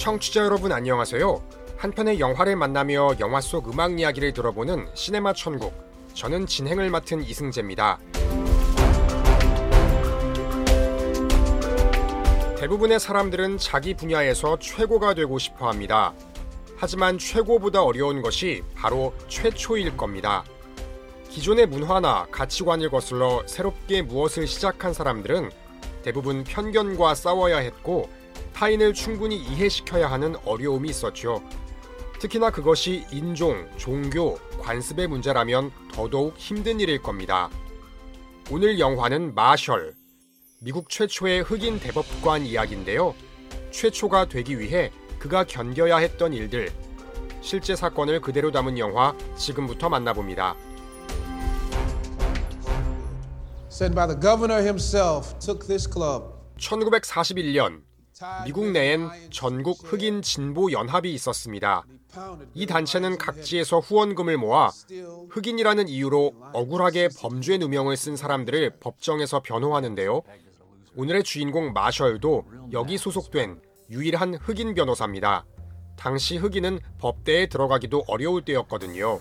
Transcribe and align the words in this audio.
청취자 0.00 0.44
여러분 0.44 0.72
안녕하세요. 0.72 1.42
한 1.76 1.90
편의 1.90 2.20
영화를 2.20 2.56
만나며 2.56 3.16
영화 3.20 3.38
속 3.42 3.70
음악 3.70 4.00
이야기를 4.00 4.32
들어보는 4.32 4.88
시네마 4.94 5.34
천국. 5.34 5.74
저는 6.14 6.46
진행을 6.46 6.88
맡은 6.88 7.22
이승재입니다. 7.22 7.98
대부분의 12.56 12.98
사람들은 12.98 13.58
자기 13.58 13.92
분야에서 13.92 14.58
최고가 14.58 15.12
되고 15.12 15.38
싶어 15.38 15.68
합니다. 15.68 16.14
하지만 16.78 17.18
최고보다 17.18 17.82
어려운 17.82 18.22
것이 18.22 18.62
바로 18.74 19.12
최초일 19.28 19.98
겁니다. 19.98 20.44
기존의 21.28 21.66
문화나 21.66 22.26
가치관을 22.30 22.88
거슬러 22.88 23.42
새롭게 23.44 24.00
무엇을 24.00 24.46
시작한 24.46 24.94
사람들은 24.94 25.50
대부분 26.02 26.42
편견과 26.44 27.14
싸워야 27.14 27.58
했고 27.58 28.08
타인을 28.54 28.94
충분히 28.94 29.36
이해시켜야 29.36 30.10
하는 30.10 30.36
어려움이 30.44 30.88
있었죠. 30.88 31.42
특히나 32.18 32.50
그것이 32.50 33.06
인종, 33.10 33.66
종교, 33.76 34.36
관습의 34.60 35.08
문제라면 35.08 35.70
더더욱 35.92 36.36
힘든 36.36 36.78
일일 36.78 37.00
겁니다. 37.00 37.48
오늘 38.50 38.78
영화는 38.78 39.34
마셜, 39.34 39.94
미국 40.60 40.90
최초의 40.90 41.42
흑인 41.42 41.80
대법관 41.80 42.44
이야기인데요. 42.44 43.14
최초가 43.70 44.28
되기 44.28 44.58
위해 44.58 44.90
그가 45.18 45.44
견뎌야 45.44 45.96
했던 45.96 46.34
일들, 46.34 46.70
실제 47.40 47.74
사건을 47.74 48.20
그대로 48.20 48.50
담은 48.50 48.78
영화 48.78 49.16
지금부터 49.36 49.88
만나봅니다. 49.88 50.54
said 53.80 53.94
by 53.94 54.06
the 54.06 54.20
governor 54.20 54.60
himself, 54.60 55.38
took 55.38 55.66
this 55.66 55.88
club. 55.88 56.34
1941년 56.58 57.80
미국 58.44 58.70
내엔 58.70 59.08
전국 59.30 59.78
흑인 59.82 60.20
진보 60.20 60.70
연합이 60.72 61.12
있었습니다. 61.14 61.84
이 62.54 62.66
단체는 62.66 63.16
각지에서 63.16 63.78
후원금을 63.78 64.36
모아 64.36 64.70
흑인이라는 65.30 65.88
이유로 65.88 66.34
억울하게 66.52 67.08
범죄 67.18 67.56
누명을 67.56 67.96
쓴 67.96 68.16
사람들을 68.16 68.78
법정에서 68.80 69.40
변호하는데요. 69.40 70.22
오늘의 70.96 71.22
주인공 71.22 71.72
마셜도 71.72 72.44
여기 72.72 72.98
소속된 72.98 73.60
유일한 73.90 74.34
흑인 74.34 74.74
변호사입니다. 74.74 75.44
당시 75.96 76.36
흑인은 76.36 76.80
법대에 76.98 77.46
들어가기도 77.46 78.04
어려울 78.06 78.44
때였거든요. 78.44 79.18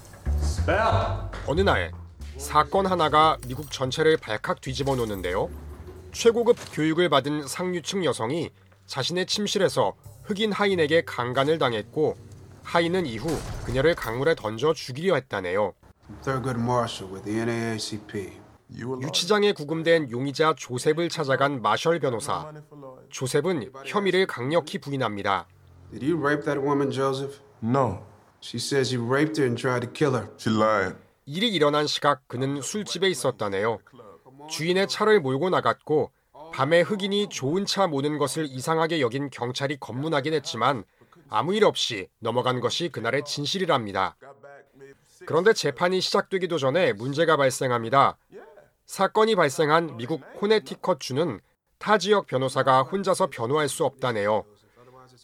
어느 1.47 1.61
날 1.61 1.91
사건 2.37 2.85
하나가 2.85 3.37
미국 3.47 3.71
전체를 3.71 4.17
발칵 4.17 4.61
뒤집어 4.61 4.95
놓는데요. 4.95 5.49
최고급 6.11 6.57
교육을 6.73 7.09
받은 7.09 7.47
상류층 7.47 8.03
여성이 8.03 8.49
자신의 8.89 9.27
침실에서 9.27 9.95
흑인 10.23 10.51
하인에게 10.51 11.03
강간을 11.05 11.59
당했고 11.59 12.17
하인은 12.63 13.05
이후 13.05 13.27
그녀를 13.63 13.93
강물에 13.93 14.33
던져 14.33 14.73
죽이려 14.73 15.13
했다네요. 15.13 15.73
Thurgood 16.23 16.59
Marshall 16.59 17.13
with 17.13 17.23
the 17.23 17.39
NAACP. 17.39 18.31
유치장에 19.01 19.51
구금된 19.53 20.09
용의자 20.09 20.55
조셉을 20.57 21.09
찾아간 21.09 21.61
마셜 21.61 21.99
변호사. 21.99 22.51
조셉은 23.09 23.71
혐의를 23.85 24.25
강력히 24.25 24.79
부인합니다. 24.79 25.45
Did 25.91 26.11
you 26.11 26.19
rape 26.19 26.43
that 26.45 26.59
woman, 26.59 26.91
Joseph? 26.91 27.39
No, 27.63 27.99
She 28.41 28.57
says 28.57 28.95
you 28.95 29.05
raped 29.05 29.39
her 29.39 29.45
and 29.47 29.59
tried 29.59 29.85
to 29.85 29.91
kill 29.93 30.15
her. 30.15 30.31
she 30.39 30.55
lied. 30.55 30.95
일이 31.25 31.49
일어난 31.49 31.85
시각 31.85 32.27
그는 32.27 32.61
술집에 32.61 33.07
있었다네요. 33.09 33.79
주인의 34.49 34.87
차를 34.87 35.19
몰고 35.19 35.51
나갔고 35.51 36.11
밤에 36.59 36.81
흑인이 36.81 37.29
좋은 37.29 37.65
차 37.65 37.87
모는 37.87 38.17
것을 38.17 38.45
이상하게 38.45 38.99
여긴 38.99 39.29
경찰이 39.29 39.77
검문하긴 39.79 40.33
했지만 40.33 40.83
아무 41.29 41.55
일 41.55 41.63
없이 41.63 42.09
넘어간 42.19 42.59
것이 42.59 42.89
그날의 42.89 43.23
진실이랍니다. 43.23 44.17
그런데 45.25 45.53
재판이 45.53 46.01
시작되기도 46.01 46.57
전에 46.57 46.91
문제가 46.91 47.37
발생합니다. 47.37 48.17
사건이 48.85 49.35
발생한 49.35 49.95
미국 49.95 50.21
코네티컷 50.33 50.99
주는 50.99 51.39
타 51.77 51.97
지역 51.97 52.27
변호사가 52.27 52.81
혼자서 52.81 53.27
변호할 53.27 53.69
수 53.69 53.85
없다네요. 53.85 54.43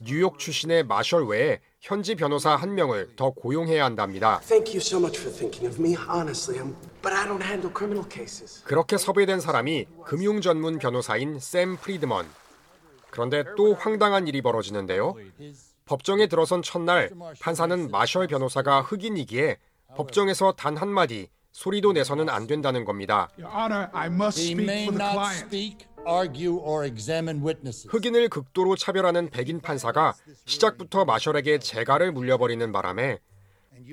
뉴욕 0.03 0.39
출신의 0.39 0.85
마셜 0.85 1.27
외에 1.27 1.59
현지 1.81 2.15
변호사 2.15 2.55
한 2.55 2.75
명을 2.75 3.17
더 3.17 3.31
고용해야 3.31 3.83
한답니다. 3.83 4.39
그렇게 8.63 8.97
섭외된 8.97 9.39
사람이 9.39 9.85
금융 10.05 10.41
전문 10.41 10.79
변호사인 10.79 11.39
샘 11.39 11.77
프리드먼. 11.77 12.25
그런데 13.11 13.43
또 13.55 13.75
황당한 13.75 14.27
일이 14.27 14.41
벌어지는데요. 14.41 15.15
법정에 15.85 16.27
들어선 16.27 16.61
첫날 16.63 17.11
판사는 17.39 17.91
마셜 17.91 18.27
변호사가 18.27 18.81
흑인이기에 18.81 19.57
법정에서 19.95 20.53
단 20.53 20.77
한마디 20.77 21.29
소리도 21.51 21.93
내서는 21.93 22.27
안 22.27 22.47
된다는 22.47 22.83
겁니다. 22.83 23.29
Your 23.39 23.55
Honor, 23.55 23.89
I 23.93 24.07
must 24.07 24.41
He 24.41 24.51
speak 24.51 24.65
may 24.65 24.83
for 24.83 24.97
the 24.97 25.05
not 25.05 25.13
client. 25.13 25.45
speak, 25.45 25.87
argue, 26.05 26.57
or 26.57 26.85
examine 26.85 27.41
witnesses. 27.45 27.87
흑인을 27.89 28.27
극도로 28.27 28.75
차별하는 28.75 29.29
백인 29.29 29.61
판사가 29.61 30.15
시작부터 30.45 31.05
마셜에게 31.05 31.59
재갈을 31.59 32.11
물려버리는 32.11 32.69
바람에 32.73 33.19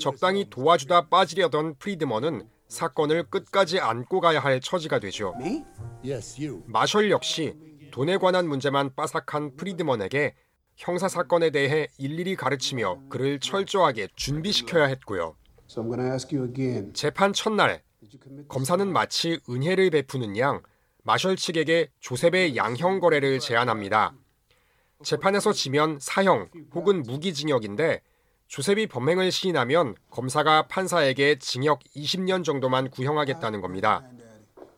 적당히 0.01 0.49
도와주다 0.51 1.09
빠지려던 1.09 1.77
프리드먼은 1.79 2.49
사건을 2.73 3.25
끝까지 3.25 3.81
안고 3.81 4.21
가야 4.21 4.41
할 4.41 4.61
처지가 4.61 4.99
되죠. 4.99 5.35
Me? 5.39 5.63
Yes, 6.03 6.41
you. 6.41 6.63
마셜 6.67 7.11
역시 7.11 7.55
돈에 7.91 8.17
관한 8.17 8.49
문제만 8.49 8.95
빠삭한 8.97 9.57
프리드먼에게 9.57 10.35
형사 10.77 11.07
사건에 11.07 11.51
대해 11.51 11.89
일일이 11.99 12.35
가르치며 12.35 13.03
그를 13.11 13.39
철저하게 13.39 14.09
준비시켜야 14.17 14.87
했고요. 14.87 15.37
So 15.69 15.83
I'm 15.83 15.89
going 15.89 16.01
to 16.01 16.13
ask 16.13 16.35
you 16.35 16.49
again. 16.49 16.95
재판 16.95 17.35
첫날 17.35 17.83
검사는 18.49 18.91
마치 18.91 19.39
은혜를 19.49 19.91
베푸는 19.91 20.39
양 20.39 20.63
마셜 21.05 21.37
측에게 21.37 21.91
조셉의 22.01 22.57
양형 22.57 23.01
거래를 23.01 23.39
제안합니다. 23.39 24.15
재판에서 25.05 25.53
지면 25.53 25.99
사형 26.01 26.49
혹은 26.75 27.03
무기징역인데 27.03 28.01
조셉이 28.53 28.87
범행을 28.87 29.33
시인하면 29.33 29.95
검사가 30.11 30.67
판사에게 30.67 31.39
징역 31.39 31.81
20년 31.97 32.45
정도만 32.45 32.91
구형하겠다는 32.91 33.63
겁니다. 33.63 34.07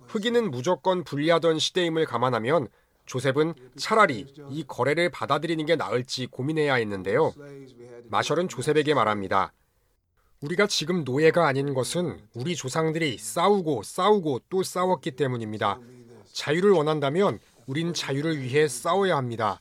흑인은 0.07 0.53
무조건 0.53 1.03
불리하던 1.03 1.59
시대임을 1.59 2.07
감안하면 2.07 2.69
조셉은 3.07 3.55
차라리 3.77 4.33
이 4.49 4.65
거래를 4.65 5.11
받아들이는 5.11 5.67
게 5.67 5.75
나을지 5.75 6.29
고민해야 6.29 6.75
했는데요. 6.75 7.35
마셜은 8.11 8.47
조셉에게 8.47 8.95
말합니다. 8.95 9.53
우리가 10.41 10.69
지금 10.69 11.03
노예가 11.03 11.45
아닌 11.49 11.75
것은 11.75 12.21
우리 12.33 12.55
조상들이 12.55 13.19
싸우고 13.19 13.83
싸우고 13.83 14.43
또 14.51 14.63
싸웠기 14.63 15.17
때문입니다. 15.17 15.81
자유를 16.33 16.71
원한다면 16.71 17.41
우린 17.67 17.93
자유를 17.93 18.41
위해 18.41 18.69
싸워야 18.69 19.17
합니다. 19.17 19.61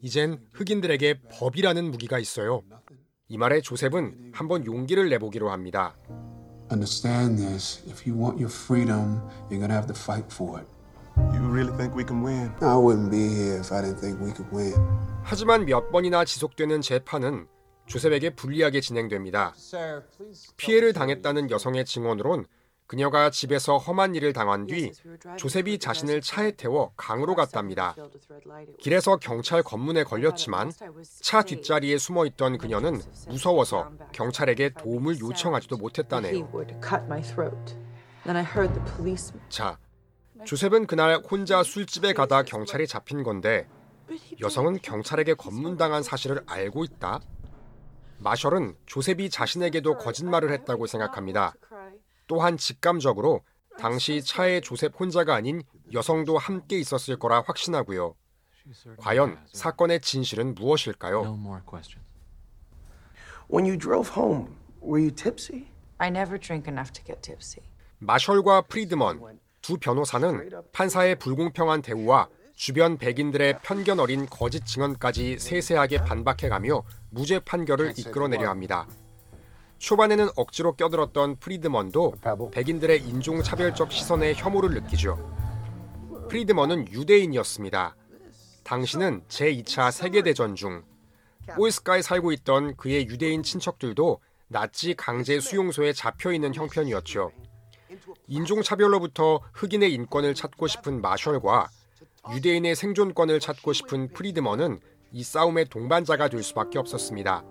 이젠 0.00 0.44
흑인들에게 0.50 1.20
법이라는 1.30 1.92
무기가 1.92 2.18
있어요. 2.18 2.64
이 3.32 3.38
말에 3.38 3.62
조셉은 3.62 4.32
한번 4.34 4.66
용기를 4.66 5.08
내보기로 5.08 5.50
합니다. 5.50 5.96
Understand 6.70 7.38
this. 7.38 7.82
If 7.88 8.06
you 8.06 8.14
want 8.14 8.38
your 8.38 8.52
freedom, 8.52 9.22
you're 9.48 9.56
going 9.56 9.70
to 9.70 9.74
have 9.74 9.86
to 9.86 9.96
fight 9.96 10.26
for 10.30 10.60
it. 10.60 10.68
You 11.32 11.40
really 11.50 11.74
think 11.78 11.96
we 11.96 12.04
can 12.04 12.22
win? 12.22 12.52
I 12.60 12.76
wouldn't 12.76 13.10
be 13.10 13.32
here 13.32 13.56
if 13.56 13.72
I 13.72 13.80
didn't 13.80 14.00
think 14.00 14.20
we 14.22 14.34
could 14.34 14.54
win. 14.54 14.76
하지만 15.22 15.64
몇 15.64 15.90
번이나 15.90 16.26
지속되는 16.26 16.82
재판은 16.82 17.46
조셉에게 17.86 18.34
불리하게 18.34 18.82
진행됩니다. 18.82 19.54
Sir, 19.56 20.02
please. 20.14 20.52
피해를 20.58 20.92
당했다는 20.92 21.50
여성의 21.50 21.86
증언으론 21.86 22.44
그녀가 22.92 23.30
집에서 23.30 23.78
험한 23.78 24.14
일을 24.16 24.34
당한 24.34 24.66
뒤 24.66 24.92
조셉이 25.38 25.78
자신을 25.78 26.20
차에 26.20 26.50
태워 26.50 26.92
강으로 26.94 27.34
갔답니다. 27.34 27.96
길에서 28.78 29.16
경찰 29.16 29.62
검문에 29.62 30.04
걸렸지만 30.04 30.70
차 31.22 31.42
뒷자리에 31.42 31.96
숨어 31.96 32.26
있던 32.26 32.58
그녀는 32.58 33.00
무서워서 33.28 33.90
경찰에게 34.12 34.74
도움을 34.74 35.20
요청하지도 35.20 35.78
못했다네요. 35.78 36.34
자, 39.48 39.78
조셉은 40.44 40.86
그날 40.86 41.22
혼자 41.30 41.62
술집에 41.62 42.12
가다 42.12 42.42
경찰이 42.42 42.86
잡힌 42.86 43.22
건데 43.22 43.66
여성은 44.42 44.80
경찰에게 44.82 45.32
검문당한 45.32 46.02
사실을 46.02 46.42
알고 46.46 46.84
있다. 46.84 47.20
마셜은 48.18 48.76
조셉이 48.86 49.30
자신에게도 49.30 49.96
거짓말을 49.96 50.52
했다고 50.52 50.86
생각합니다. 50.86 51.54
또한 52.32 52.56
직감적으로 52.56 53.42
당시 53.78 54.22
차에 54.22 54.62
조셉 54.62 54.98
혼자가 54.98 55.34
아닌 55.34 55.62
여성도 55.92 56.38
함께 56.38 56.78
있었을 56.78 57.18
거라 57.18 57.42
확신하고요. 57.42 58.14
과연 58.96 59.38
사건의 59.52 60.00
진실은 60.00 60.54
무엇일까요? 60.54 61.24
When 63.52 63.66
you 63.66 63.76
drove 63.76 64.10
home, 64.16 64.48
were 64.82 64.98
you 64.98 65.14
tipsy? 65.14 65.66
I 65.98 66.08
never 66.08 66.40
drink 66.40 66.72
enough 66.72 66.90
to 66.94 67.04
get 67.04 67.20
tipsy. 67.20 67.62
마셜과 67.98 68.62
프리드먼 68.62 69.38
두 69.60 69.76
변호사는 69.76 70.50
판사의 70.72 71.18
불공평한 71.18 71.82
대우와 71.82 72.28
주변 72.54 72.96
백인들의 72.96 73.58
편견 73.60 74.00
어린 74.00 74.24
거짓 74.24 74.64
증언까지 74.64 75.38
세세하게 75.38 76.04
반박해가며 76.04 76.82
무죄 77.10 77.40
판결을 77.40 77.92
이끌어내려 77.98 78.48
합니다. 78.48 78.88
초반에는 79.82 80.28
억지로 80.36 80.76
껴들었던 80.76 81.36
프리드먼도 81.36 82.14
백인들의 82.52 83.00
인종차별적 83.00 83.90
시선에 83.90 84.32
혐오를 84.34 84.70
느끼죠. 84.80 85.18
프리드먼은 86.28 86.92
유대인이었습니다. 86.92 87.96
당시는 88.62 89.24
제2차 89.26 89.90
세계대전 89.90 90.54
중 90.54 90.84
올스카에 91.58 92.00
살고 92.00 92.30
있던 92.30 92.76
그의 92.76 93.08
유대인 93.08 93.42
친척들도 93.42 94.20
나치 94.46 94.94
강제 94.94 95.40
수용소에 95.40 95.94
잡혀 95.94 96.32
있는 96.32 96.54
형편이었죠. 96.54 97.32
인종차별로부터 98.28 99.40
흑인의 99.52 99.92
인권을 99.94 100.34
찾고 100.34 100.68
싶은 100.68 101.02
마셜과 101.02 101.68
유대인의 102.32 102.76
생존권을 102.76 103.40
찾고 103.40 103.72
싶은 103.72 104.12
프리드먼은 104.12 104.78
이 105.10 105.24
싸움의 105.24 105.70
동반자가 105.70 106.28
될 106.28 106.44
수밖에 106.44 106.78
없었습니다. 106.78 107.42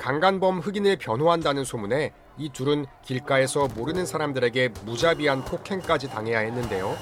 강간범 0.00 0.60
흑인을 0.60 0.96
변호한다는 0.96 1.62
소문에 1.62 2.14
이 2.38 2.48
둘은 2.48 2.86
길가에서 3.02 3.68
모르는 3.68 4.06
사람들에게 4.06 4.70
무자비한 4.86 5.44
폭행까지 5.44 6.08
당해야 6.08 6.38
했는데요. 6.38 6.96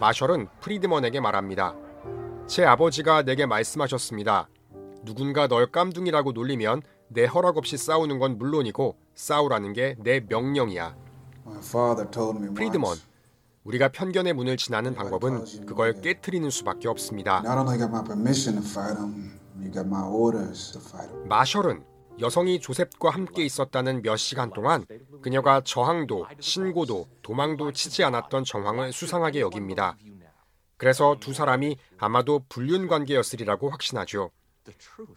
마셜은 0.00 0.48
프리드먼에게 0.62 1.20
말합니다. 1.20 1.74
제 2.46 2.64
아버지가 2.64 3.24
내게 3.24 3.44
말씀하셨습니다. 3.44 4.48
누군가 5.04 5.46
널 5.48 5.70
깜둥이라고 5.70 6.32
놀리면 6.32 6.80
내 7.08 7.26
허락 7.26 7.58
없이 7.58 7.76
싸우는 7.76 8.18
건 8.18 8.38
물론이고 8.38 8.96
싸우라는 9.14 9.74
게 9.74 9.94
내 9.98 10.20
명령이야. 10.26 10.96
My 11.46 11.58
father 11.58 12.10
told 12.10 12.42
me 12.42 12.54
프리드먼, 12.54 12.96
우리가 13.64 13.88
편견의 13.88 14.32
문을 14.32 14.56
지나는 14.56 14.94
방법은 14.94 15.66
그걸 15.66 16.00
깨트리는 16.00 16.48
수밖에 16.48 16.88
없습니다. 16.88 17.42
not 17.44 17.58
only 17.58 17.76
got 17.76 17.90
my 17.90 18.02
permission 18.02 18.58
to 18.58 18.66
fight 18.66 18.98
him, 18.98 19.38
you 19.60 19.70
got 19.70 19.86
my 19.86 20.02
orders 20.02 20.72
to 20.72 20.80
fight 20.80 21.12
him. 21.12 21.28
마셜은 21.28 21.84
여성이 22.20 22.60
조셉과 22.60 23.10
함께 23.10 23.44
있었다는 23.44 24.02
몇 24.02 24.16
시간 24.16 24.52
동안 24.52 24.86
그녀가 25.20 25.60
저항도, 25.62 26.26
신고도, 26.40 27.08
도망도 27.22 27.72
치지 27.72 28.04
않았던 28.04 28.44
정황을 28.44 28.92
수상하게 28.92 29.40
여깁니다. 29.40 29.96
그래서 30.76 31.16
두 31.18 31.32
사람이 31.32 31.76
아마도 31.98 32.44
불륜 32.48 32.88
관계였으리라고 32.88 33.70
확신하죠. 33.70 34.30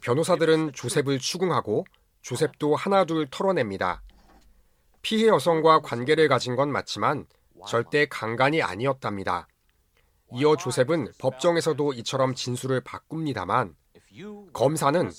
변호사들은 0.02 0.74
조셉을 0.74 1.20
추궁하고 1.20 1.86
조셉도 2.22 2.76
하나둘 2.76 3.28
털어냅니다. 3.30 4.02
피해 5.02 5.28
여성과 5.28 5.82
관계를 5.82 6.28
가진 6.28 6.56
건 6.56 6.72
맞지만 6.72 7.26
절대 7.68 8.06
강간이 8.08 8.62
아니었답니다. 8.62 9.48
이어 10.34 10.58
조셉은 10.58 11.14
법정에서도 11.20 11.94
이처럼 11.94 12.36
진술을 12.36 12.82
바꿉니다만 12.82 13.76
검사는 14.54 15.12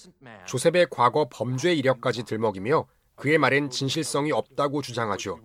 조셉의 0.47 0.89
과거 0.91 1.29
범죄 1.31 1.73
이력까지 1.73 2.25
들먹이며 2.25 2.87
그의 3.17 3.39
말엔 3.39 3.71
진실성이 3.71 4.33
없다고 4.33 4.83
주장하죠. 4.83 5.41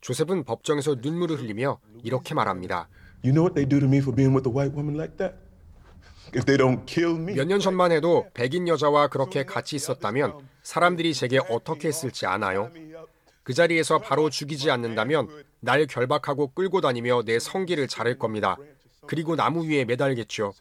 조셉은 0.00 0.44
법정에서 0.44 0.96
눈물을 1.00 1.38
흘리며 1.38 1.78
이렇게 2.02 2.34
말합니다. 2.34 2.88
You 3.24 3.32
know 3.32 3.44
what 3.44 3.54
they 3.54 3.68
do 3.68 3.78
to 3.80 3.88
me 3.88 3.98
for 3.98 4.14
being 4.14 4.34
with 4.34 4.48
a 4.48 4.52
white 4.52 4.74
woman 4.76 4.96
like 4.96 5.16
that? 5.16 5.36
If 6.34 6.44
they 6.44 6.56
don't 6.56 6.84
kill 6.86 7.16
me, 7.16 7.34
몇년 7.34 7.60
전만 7.60 7.92
해도 7.92 8.26
백인 8.34 8.66
여자와 8.66 9.08
그렇게 9.08 9.44
같이 9.44 9.76
있었다면 9.76 10.34
사람들이 10.62 11.14
제게 11.14 11.38
어떻게 11.48 11.88
했을지 11.88 12.26
아나요? 12.26 12.70
그 13.42 13.54
자리에서 13.54 13.98
바로 13.98 14.30
죽이지 14.30 14.70
않는다면 14.70 15.28
날 15.60 15.86
결박하고 15.86 16.48
끌고 16.48 16.80
다니며 16.80 17.22
내 17.24 17.38
성기를 17.38 17.88
자를 17.88 18.18
겁니다. 18.18 18.56
그리고 19.06 19.36
나무 19.36 19.66
위에 19.68 19.84
매달겠죠. 19.84 20.54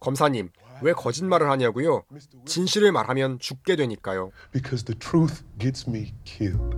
검사님, 0.00 0.50
왜 0.82 0.92
거짓말을 0.92 1.50
하냐고요? 1.50 2.04
진실을 2.44 2.92
말하면 2.92 3.38
죽게 3.38 3.76
되니까요. 3.76 4.30
because 4.52 4.84
the 4.84 4.98
truth 4.98 5.44
gets 5.58 5.88
me 5.88 6.14
killed. 6.24 6.76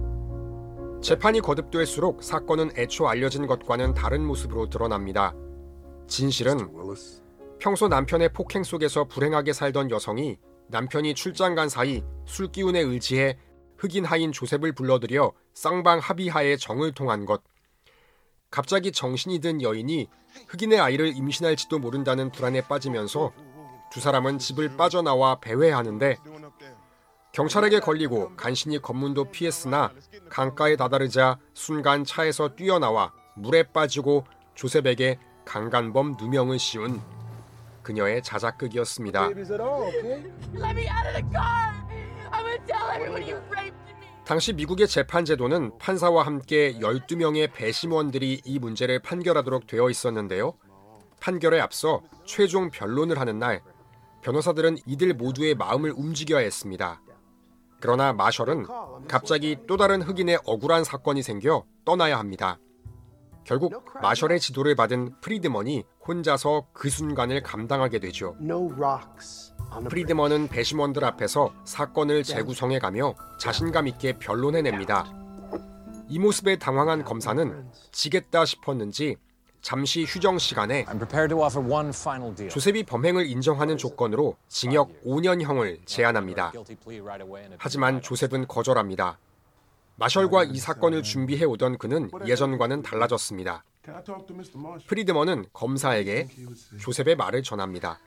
재판이 1.02 1.40
거듭될수록 1.40 2.22
사건은 2.22 2.70
애초 2.76 3.08
알려진 3.08 3.46
것과는 3.46 3.94
다른 3.94 4.24
모습으로 4.24 4.70
드러납니다. 4.70 5.34
진실은 6.06 6.70
평소 7.58 7.88
남편의 7.88 8.32
폭행 8.32 8.62
속에서 8.62 9.04
불행하게 9.04 9.52
살던 9.52 9.90
여성이 9.90 10.38
남편이 10.68 11.14
출장 11.14 11.54
간 11.54 11.68
사이 11.68 12.02
술 12.24 12.50
기운에 12.52 12.80
의지해 12.80 13.36
흑인 13.78 14.04
하인 14.04 14.30
조셉을 14.30 14.72
불러들여 14.72 15.32
쌍방 15.54 15.98
합의하에 15.98 16.56
정을 16.56 16.92
통한 16.92 17.24
것. 17.26 17.42
갑자기 18.50 18.92
정신이 18.92 19.40
든 19.40 19.60
여인이 19.60 20.08
흑인의 20.48 20.78
아이를 20.78 21.16
임신할지도 21.16 21.78
모른다는 21.78 22.30
불안에 22.30 22.60
빠지면서 22.62 23.32
두 23.92 24.00
사람은 24.00 24.38
집을 24.38 24.74
빠져나와 24.78 25.38
배회하는데 25.38 26.16
경찰에게 27.32 27.80
걸리고 27.80 28.34
간신히 28.36 28.80
검문도 28.80 29.30
피했으나 29.30 29.92
강가에 30.30 30.76
다다르자 30.76 31.38
순간 31.52 32.02
차에서 32.02 32.56
뛰어나와 32.56 33.12
물에 33.36 33.64
빠지고 33.64 34.24
조셉에게 34.54 35.18
강간범 35.44 36.16
누명을 36.18 36.58
씌운 36.58 37.02
그녀의 37.82 38.22
자작극이었습니다. 38.22 39.28
Let 39.28 39.42
me 39.42 40.88
out 40.88 41.06
of 41.06 41.12
the 41.12 41.24
car! 41.30 41.74
I'm 42.30 42.44
gonna 42.44 42.66
tell 42.66 42.88
everyone 42.94 43.22
you 43.22 43.36
raped 43.50 43.76
me! 43.90 44.24
당시 44.24 44.54
미국의 44.54 44.88
재판 44.88 45.26
제도는 45.26 45.76
판사와 45.78 46.24
함께 46.24 46.78
12명의 46.78 47.52
배심원들이 47.52 48.40
이 48.42 48.58
문제를 48.58 49.00
판결하도록 49.00 49.66
되어 49.66 49.90
있었는데요. 49.90 50.54
판결에 51.20 51.60
앞서 51.60 52.00
최종 52.24 52.70
변론을 52.70 53.20
하는 53.20 53.38
날 53.38 53.62
변호사들은 54.22 54.78
이들 54.86 55.14
모두의 55.14 55.54
마음을 55.54 55.92
움직여야 55.94 56.40
했습니다. 56.40 57.02
그러나 57.80 58.12
마셜은 58.12 58.66
갑자기 59.08 59.58
또 59.66 59.76
다른 59.76 60.00
흑인의 60.00 60.38
억울한 60.46 60.84
사건이 60.84 61.22
생겨 61.22 61.64
떠나야 61.84 62.18
합니다. 62.18 62.58
결국 63.44 63.84
마셜의 64.00 64.38
지도를 64.38 64.76
받은 64.76 65.20
프리드먼이 65.20 65.82
혼자서 66.06 66.68
그 66.72 66.88
순간을 66.88 67.42
감당하게 67.42 67.98
되죠. 67.98 68.36
프리드먼은 69.88 70.46
배심원들 70.48 71.04
앞에서 71.04 71.52
사건을 71.64 72.22
재구성해 72.22 72.78
가며 72.78 73.14
자신감 73.40 73.88
있게 73.88 74.18
변론해냅니다. 74.20 75.12
이 76.08 76.20
모습에 76.20 76.56
당황한 76.58 77.02
검사는 77.02 77.68
지겠다 77.90 78.44
싶었는지 78.44 79.16
잠시 79.62 80.04
휴정 80.04 80.38
시간에 80.38 80.84
I'm 80.86 80.98
prepared 80.98 81.28
to 81.28 81.42
offer 81.42 81.64
one 81.64 81.90
final 81.90 82.34
deal. 82.34 82.50
조셉이 82.50 82.82
범행을 82.82 83.26
인정하는 83.26 83.76
조건으로 83.78 84.36
징역 84.48 84.90
5년형을 85.04 85.86
제안합니다. 85.86 86.52
하지만 87.58 88.02
조셉은 88.02 88.48
거절합니다. 88.48 89.18
마셜과 89.96 90.44
이 90.44 90.56
사건을 90.56 91.04
준비해 91.04 91.44
오던 91.44 91.78
그는 91.78 92.10
예전과는 92.26 92.82
달라졌습니다. 92.82 93.64
Can 93.84 93.96
I 93.96 94.04
talk 94.04 94.26
to 94.26 94.34
Mr. 94.34 94.58
Marshall? 94.58 94.86
프리드먼은 94.88 95.46
검사에게 95.52 96.28
조셉의 96.80 97.14
말을 97.16 97.44
전합니다. 97.44 98.00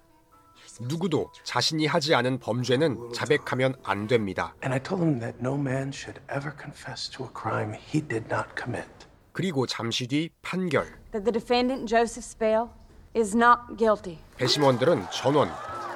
누구도 0.81 1.31
자신이 1.43 1.85
하지 1.85 2.15
않은 2.15 2.39
범죄는 2.39 3.13
자백하면 3.13 3.75
안 3.83 4.07
됩니다. 4.07 4.53
And 4.61 4.73
I 4.73 4.83
told 4.83 5.05
him 5.05 5.19
that 5.21 5.37
no 5.39 5.55
man 5.55 5.89
should 5.93 6.19
ever 6.29 6.51
confess 6.59 7.09
to 7.11 7.25
a 7.25 7.31
crime 7.33 7.73
he 7.73 8.01
did 8.05 8.25
not 8.29 8.49
commit. 8.61 8.89
그리고 9.35 9.67
잠시 9.67 10.07
뒤 10.07 10.29
판결. 10.41 10.85
that 11.11 11.25
the 11.25 11.31
defendant, 11.33 11.87
Joseph 11.93 12.23
Spell, 12.25 12.69
is 13.13 13.35
not 13.35 13.75
guilty. 13.77 14.17
배심원들은 14.37 15.07
전원 15.11 15.49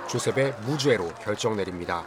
조셉의 0.09 0.55
무죄로 0.65 1.07
결정 1.21 1.55
내립니다. 1.55 2.03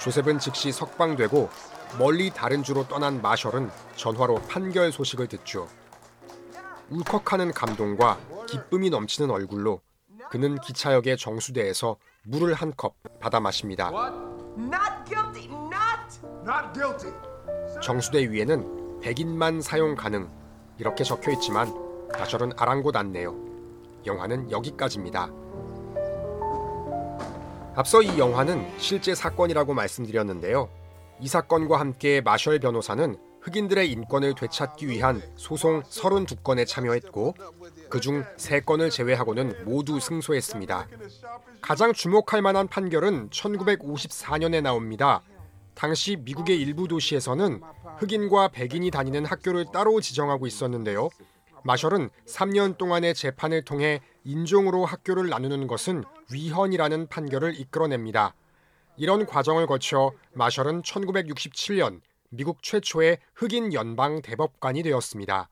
조셉은 0.00 0.38
즉시 0.38 0.72
석방되고 0.72 1.50
멀리 1.98 2.30
다른 2.30 2.62
주로 2.62 2.88
떠난 2.88 3.20
마셜은 3.20 3.70
전화로 3.96 4.36
판결 4.48 4.90
소식을 4.90 5.26
듣죠. 5.26 5.68
울컥하는 6.88 7.52
감동과 7.52 8.18
기쁨이 8.48 8.88
넘치는 8.88 9.30
얼굴로 9.30 9.82
그는 10.30 10.58
기차역의 10.62 11.18
정수대에서 11.18 11.96
물을 12.24 12.54
한 12.54 12.72
컵 12.74 12.94
받아 13.20 13.38
마십니다. 13.38 13.90
Not 14.56 15.04
guilty! 15.06 15.44
Not! 15.46 16.26
Not 16.40 16.72
guilty. 16.72 17.12
정수대 17.82 18.30
위에는 18.30 19.00
백인만 19.02 19.60
사용 19.60 19.94
가능 19.94 20.30
이렇게 20.78 21.04
적혀 21.04 21.32
있지만 21.32 21.72
마셜은 22.12 22.52
아랑곳 22.56 22.96
않네요. 22.96 23.34
영화는 24.06 24.50
여기까지입니다. 24.50 25.28
앞서 27.74 28.02
이 28.02 28.18
영화는 28.18 28.66
실제 28.78 29.14
사건이라고 29.14 29.74
말씀드렸는데요. 29.74 30.68
이 31.20 31.28
사건과 31.28 31.78
함께 31.78 32.20
마셜 32.20 32.58
변호사는 32.58 33.16
흑인들의 33.40 33.90
인권을 33.92 34.34
되찾기 34.34 34.88
위한 34.88 35.22
소송 35.36 35.82
32건에 35.82 36.66
참여했고 36.66 37.34
그중 37.88 38.24
3건을 38.36 38.90
제외하고는 38.90 39.64
모두 39.64 40.00
승소했습니다. 40.00 40.88
가장 41.60 41.92
주목할 41.92 42.42
만한 42.42 42.66
판결은 42.66 43.30
1954년에 43.30 44.60
나옵니다. 44.62 45.22
당시 45.74 46.16
미국의 46.16 46.60
일부 46.60 46.88
도시에서는 46.88 47.60
흑인과 47.98 48.48
백인이 48.48 48.90
다니는 48.90 49.24
학교를 49.24 49.66
따로 49.72 50.00
지정하고 50.00 50.46
있었는데요. 50.46 51.08
마셜은 51.64 52.10
3년 52.26 52.78
동안의 52.78 53.14
재판을 53.14 53.64
통해 53.64 54.00
인종으로 54.24 54.84
학교를 54.84 55.28
나누는 55.28 55.66
것은 55.66 56.04
위헌이라는 56.32 57.08
판결을 57.08 57.58
이끌어냅니다. 57.58 58.34
이런 58.96 59.26
과정을 59.26 59.66
거쳐 59.66 60.12
마셜은 60.34 60.82
1967년 60.82 62.00
미국 62.30 62.62
최초의 62.62 63.18
흑인 63.34 63.72
연방 63.72 64.22
대법관이 64.22 64.82
되었습니다. 64.82 65.48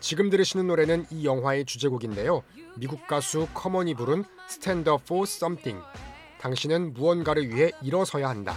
지금 0.00 0.30
들으시는 0.30 0.66
노래는 0.66 1.06
이 1.10 1.24
영화의 1.24 1.64
주제곡인데요. 1.64 2.42
미국 2.76 3.06
가수 3.06 3.48
커먼이 3.54 3.94
부른 3.94 4.24
Stand 4.48 4.88
Up 4.90 5.02
for 5.04 5.24
Something. 5.24 5.82
당신은 6.38 6.92
무언가를 6.92 7.48
위해 7.48 7.72
일어서야 7.82 8.28
한다. 8.28 8.54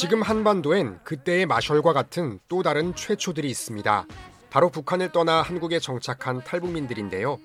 지금 0.00 0.22
한반도엔 0.22 1.00
그때의 1.04 1.44
마셜과 1.44 1.92
같은 1.92 2.40
또 2.48 2.62
다른 2.62 2.94
최초들이 2.94 3.50
있습니다. 3.50 4.06
바로 4.48 4.70
북한을 4.70 5.12
떠나 5.12 5.42
한국에 5.42 5.78
정착한 5.78 6.42
탈북민들인데요. 6.42 7.36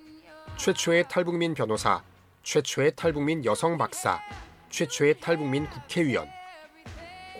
최초의 0.56 1.10
탈북민 1.10 1.54
변호사, 1.54 2.02
최초의 2.44 2.94
탈북민 2.96 3.44
여성 3.44 3.78
박사, 3.78 4.22
최초의 4.70 5.20
탈북민 5.20 5.70
국회의원. 5.70 6.30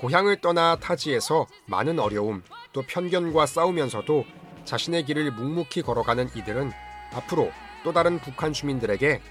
고향을 0.02 0.42
떠나 0.42 0.76
타지에서 0.76 1.48
많은 1.66 1.98
어려움, 1.98 2.44
또 2.74 2.82
편견과 2.82 3.46
싸우면서도 3.46 4.26
자신의 4.66 5.06
길을 5.06 5.32
묵묵히 5.32 5.84
걸어가는 5.84 6.32
이들은 6.36 6.74
앞으로 7.14 7.54
또 7.86 7.94
다른 7.94 8.20
북한 8.20 8.52
주민들에게 8.52 9.22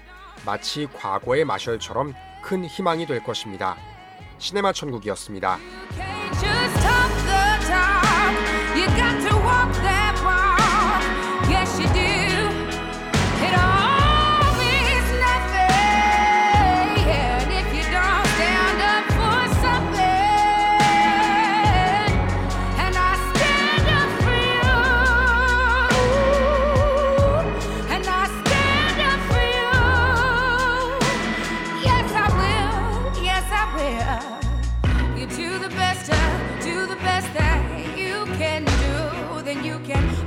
마치 0.47 0.87
과거의 0.87 1.45
마셜처럼 1.45 2.15
큰 2.41 2.65
희망이 2.65 3.05
될 3.05 3.23
것입니다. 3.23 3.77
시네마 4.39 4.73
천국이었습니다. 4.73 5.59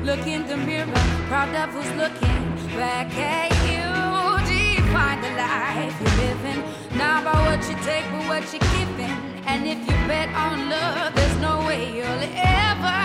Look 0.08 0.26
in 0.26 0.46
the 0.46 0.56
mirror, 0.56 0.90
proud 1.28 1.54
of 1.54 1.68
who's 1.74 1.92
looking 1.96 2.40
back 2.78 3.12
at 3.14 3.52
you. 3.68 3.86
Define 4.48 5.20
the 5.20 5.30
life 5.36 5.94
you're 6.00 6.28
living, 6.28 6.62
not 6.96 7.24
by 7.24 7.32
what 7.46 7.60
you 7.68 7.76
take, 7.84 8.06
but 8.10 8.26
what 8.26 8.42
you're 8.50 8.68
giving. 8.72 9.16
And 9.44 9.66
if 9.66 9.78
you 9.80 9.96
bet 10.08 10.30
on 10.30 10.70
love, 10.70 11.14
there's 11.14 11.36
no 11.40 11.58
way 11.66 11.94
you'll 11.94 12.24
ever 12.34 12.98